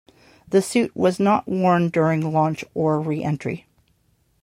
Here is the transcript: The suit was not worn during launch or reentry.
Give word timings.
The 0.47 0.63
suit 0.63 0.95
was 0.95 1.19
not 1.19 1.47
worn 1.47 1.89
during 1.89 2.21
launch 2.33 2.65
or 2.73 2.99
reentry. 2.99 3.67